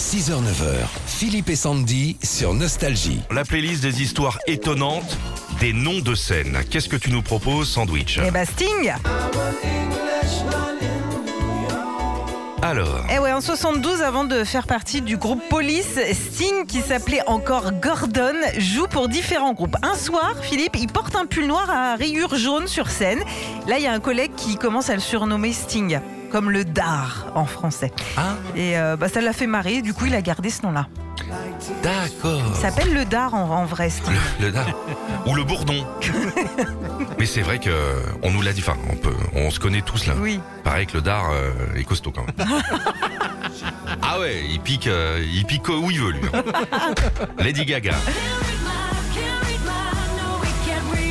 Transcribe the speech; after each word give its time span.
6h-9h, 0.00 0.86
Philippe 1.06 1.50
et 1.50 1.56
Sandy 1.56 2.16
sur 2.22 2.54
Nostalgie. 2.54 3.20
La 3.30 3.44
playlist 3.44 3.82
des 3.82 4.00
histoires 4.00 4.38
étonnantes, 4.46 5.18
des 5.60 5.74
noms 5.74 5.98
de 6.00 6.14
scènes. 6.14 6.58
Qu'est-ce 6.70 6.88
que 6.88 6.96
tu 6.96 7.10
nous 7.10 7.20
proposes, 7.20 7.68
Sandwich 7.68 8.18
Eh 8.26 8.30
bah 8.30 8.46
Sting 8.46 8.94
Alors, 12.62 13.04
Eh 13.14 13.18
ouais, 13.18 13.32
en 13.32 13.42
72, 13.42 14.00
avant 14.00 14.24
de 14.24 14.42
faire 14.42 14.66
partie 14.66 15.02
du 15.02 15.18
groupe 15.18 15.42
Police, 15.50 15.98
Sting, 16.14 16.64
qui 16.66 16.80
s'appelait 16.80 17.22
encore 17.26 17.70
Gordon, 17.72 18.34
joue 18.56 18.86
pour 18.86 19.06
différents 19.08 19.52
groupes. 19.52 19.76
Un 19.82 19.94
soir, 19.96 20.34
Philippe, 20.40 20.76
il 20.80 20.86
porte 20.88 21.14
un 21.14 21.26
pull 21.26 21.46
noir 21.46 21.68
à 21.68 21.94
rayures 21.96 22.36
jaunes 22.36 22.68
sur 22.68 22.88
scène. 22.88 23.20
Là, 23.68 23.76
il 23.78 23.84
y 23.84 23.86
a 23.86 23.92
un 23.92 24.00
collègue 24.00 24.32
qui 24.34 24.56
commence 24.56 24.88
à 24.88 24.94
le 24.94 25.00
surnommer 25.00 25.52
Sting, 25.52 26.00
comme 26.30 26.50
le 26.50 26.64
dard 26.64 27.26
en 27.34 27.44
français. 27.46 27.92
ah, 28.16 28.34
Et 28.56 28.78
euh, 28.78 28.96
bah, 28.96 29.08
ça 29.08 29.20
l'a 29.20 29.32
fait 29.32 29.46
marrer, 29.46 29.82
du 29.82 29.92
coup, 29.94 30.06
il 30.06 30.14
a 30.14 30.22
gardé 30.22 30.50
ce 30.50 30.62
nom-là. 30.62 30.86
d'accord. 31.82 32.42
Il 32.54 32.56
s'appelle 32.60 32.92
le 32.94 33.04
dard 33.04 33.34
en, 33.34 33.50
en 33.50 33.64
vrai, 33.64 33.90
Sting. 33.90 34.12
Le 34.40 34.50
dard. 34.50 34.66
Ou 35.26 35.34
le 35.34 35.44
bourdon. 35.44 35.84
Mais 37.18 37.26
c'est 37.26 37.42
vrai 37.42 37.58
que 37.58 37.70
on 38.22 38.30
nous 38.30 38.40
l'a 38.42 38.52
dit. 38.52 38.60
Enfin, 38.66 38.78
on 38.90 38.96
peut, 38.96 39.14
on 39.34 39.50
se 39.50 39.60
connaît 39.60 39.82
tous 39.82 40.06
là. 40.06 40.14
Oui. 40.18 40.40
Pareil 40.64 40.86
que 40.86 40.94
le 40.94 41.02
dard 41.02 41.26
euh, 41.32 41.50
est 41.76 41.84
costaud 41.84 42.12
quand 42.14 42.24
même. 42.26 42.48
ah 44.02 44.18
ouais, 44.20 44.42
il 44.48 44.60
pique, 44.60 44.86
euh, 44.86 45.22
il 45.32 45.44
pique 45.44 45.68
où 45.68 45.90
il 45.90 46.00
veut 46.00 46.12
lui. 46.12 46.20
hein. 46.32 46.42
Lady 47.38 47.64
Gaga. 47.66 47.92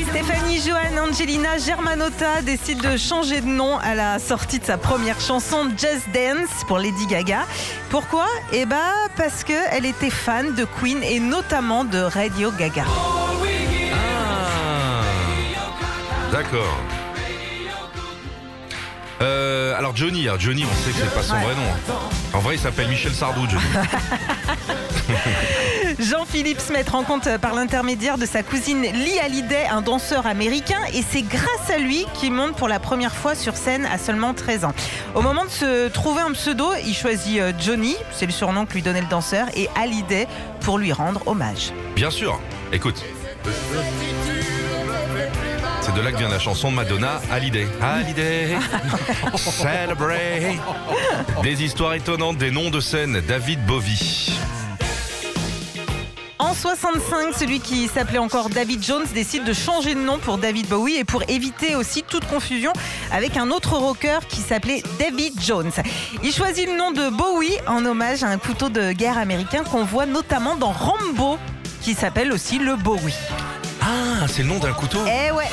Stéphanie 0.09 0.59
Johan 0.65 1.07
Angelina 1.07 1.59
Germanotta 1.59 2.41
décide 2.41 2.81
de 2.81 2.97
changer 2.97 3.41
de 3.41 3.45
nom 3.45 3.77
à 3.77 3.93
la 3.93 4.17
sortie 4.17 4.57
de 4.57 4.65
sa 4.65 4.79
première 4.79 5.21
chanson 5.21 5.69
Just 5.77 6.09
Dance 6.11 6.63
pour 6.67 6.79
Lady 6.79 7.05
Gaga. 7.05 7.45
Pourquoi? 7.91 8.25
Eh 8.51 8.65
bah 8.65 8.91
parce 9.15 9.43
que 9.43 9.53
elle 9.71 9.85
était 9.85 10.09
fan 10.09 10.55
de 10.55 10.65
Queen 10.65 11.03
et 11.03 11.19
notamment 11.19 11.83
de 11.83 11.99
Radio 11.99 12.49
Gaga. 12.51 12.85
Ah, 13.93 15.03
d'accord. 16.31 16.98
Johnny, 19.95 20.27
alors 20.27 20.39
Johnny, 20.39 20.63
on 20.65 20.83
sait 20.85 20.91
que 20.91 20.97
c'est 21.05 21.13
pas 21.13 21.23
son 21.23 21.33
Ouais. 21.35 21.41
vrai 21.43 21.55
nom. 21.55 21.61
En 22.33 22.39
vrai, 22.39 22.55
il 22.55 22.59
s'appelle 22.59 22.87
Michel 22.87 23.13
Sardou, 23.13 23.47
Johnny. 23.49 23.63
Jean-Philippe 25.99 26.59
Smet 26.59 26.83
rencontre 26.89 27.37
par 27.39 27.53
l'intermédiaire 27.55 28.17
de 28.17 28.25
sa 28.25 28.43
cousine 28.43 28.81
Lee 28.83 29.19
Hallyday 29.19 29.65
un 29.69 29.81
danseur 29.81 30.27
américain 30.27 30.79
et 30.93 31.01
c'est 31.07 31.23
grâce 31.23 31.69
à 31.73 31.77
lui 31.77 32.05
qu'il 32.13 32.31
monte 32.31 32.55
pour 32.55 32.67
la 32.67 32.79
première 32.79 33.15
fois 33.15 33.35
sur 33.35 33.57
scène 33.57 33.85
à 33.91 33.97
seulement 33.97 34.33
13 34.33 34.65
ans. 34.65 34.73
Au 35.15 35.21
moment 35.21 35.45
de 35.45 35.49
se 35.49 35.87
trouver 35.89 36.21
un 36.21 36.31
pseudo, 36.33 36.69
il 36.85 36.93
choisit 36.93 37.39
euh, 37.39 37.51
Johnny, 37.59 37.95
c'est 38.11 38.27
le 38.27 38.31
surnom 38.31 38.65
que 38.65 38.73
lui 38.73 38.81
donnait 38.83 39.01
le 39.01 39.07
danseur, 39.07 39.47
et 39.55 39.67
Hallyday 39.75 40.27
pour 40.61 40.77
lui 40.77 40.93
rendre 40.93 41.21
hommage. 41.27 41.71
Bien 41.95 42.11
sûr. 42.11 42.39
Écoute. 42.71 43.03
C'est 45.89 45.95
de 45.95 46.01
là 46.01 46.11
que 46.11 46.17
vient 46.17 46.29
la 46.29 46.37
chanson 46.37 46.69
de 46.69 46.75
Madonna, 46.75 47.19
Hallyday. 47.31 47.67
Hallyday, 47.81 48.57
celebrate. 49.37 50.59
Des 51.41 51.63
histoires 51.63 51.95
étonnantes, 51.95 52.37
des 52.37 52.51
noms 52.51 52.69
de 52.69 52.79
scène, 52.79 53.21
David 53.27 53.65
Bowie. 53.65 54.31
En 56.37 56.53
65, 56.53 57.33
celui 57.35 57.59
qui 57.59 57.87
s'appelait 57.87 58.19
encore 58.19 58.49
David 58.49 58.83
Jones 58.83 59.07
décide 59.15 59.45
de 59.45 59.53
changer 59.53 59.95
de 59.95 59.99
nom 59.99 60.19
pour 60.19 60.37
David 60.37 60.67
Bowie 60.67 60.97
et 60.97 61.05
pour 61.05 61.23
éviter 61.27 61.75
aussi 61.75 62.03
toute 62.03 62.25
confusion 62.25 62.71
avec 63.11 63.35
un 63.35 63.49
autre 63.49 63.73
rocker 63.73 64.19
qui 64.27 64.41
s'appelait 64.41 64.83
David 64.99 65.41
Jones. 65.41 65.71
Il 66.23 66.31
choisit 66.31 66.67
le 66.67 66.77
nom 66.77 66.91
de 66.91 67.09
Bowie 67.09 67.57
en 67.65 67.83
hommage 67.83 68.23
à 68.23 68.27
un 68.27 68.37
couteau 68.37 68.69
de 68.69 68.91
guerre 68.91 69.17
américain 69.17 69.63
qu'on 69.63 69.85
voit 69.85 70.05
notamment 70.05 70.55
dans 70.55 70.71
Rambo 70.71 71.39
qui 71.81 71.95
s'appelle 71.95 72.31
aussi 72.31 72.59
le 72.59 72.75
Bowie. 72.75 73.15
Ah, 73.81 74.27
c'est 74.27 74.43
le 74.43 74.49
nom 74.49 74.59
d'un 74.59 74.73
couteau? 74.73 74.99
Eh 75.07 75.31
ouais 75.31 75.49